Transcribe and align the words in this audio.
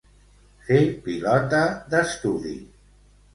Fer 0.69 0.79
pilota 1.07 1.59
d'estudi. 1.93 2.57